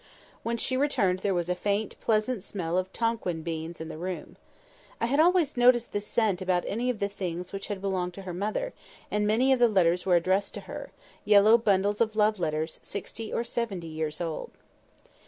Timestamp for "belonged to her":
7.79-8.33